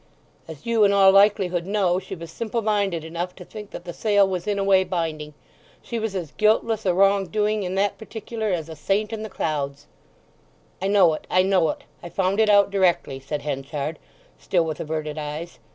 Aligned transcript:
"As 0.47 0.65
you 0.65 0.83
in 0.83 0.91
all 0.91 1.11
likelihood 1.11 1.67
know, 1.67 1.99
she 1.99 2.15
was 2.15 2.31
simple 2.31 2.63
minded 2.63 3.05
enough 3.05 3.35
to 3.35 3.45
think 3.45 3.69
that 3.69 3.85
the 3.85 3.93
sale 3.93 4.27
was 4.27 4.47
in 4.47 4.57
a 4.57 4.63
way 4.63 4.83
binding. 4.83 5.35
She 5.83 5.99
was 5.99 6.15
as 6.15 6.31
guiltless 6.31 6.87
o' 6.87 6.91
wrong 6.93 7.27
doing 7.27 7.61
in 7.61 7.75
that 7.75 7.99
particular 7.99 8.47
as 8.47 8.67
a 8.67 8.75
saint 8.75 9.13
in 9.13 9.21
the 9.21 9.29
clouds." 9.29 9.85
"I 10.81 10.87
know 10.87 11.13
it, 11.13 11.27
I 11.29 11.43
know 11.43 11.69
it. 11.69 11.83
I 12.01 12.09
found 12.09 12.39
it 12.39 12.49
out 12.49 12.71
directly," 12.71 13.19
said 13.19 13.43
Henchard, 13.43 13.99
still 14.39 14.65
with 14.65 14.79
averted 14.79 15.19
eyes. 15.19 15.59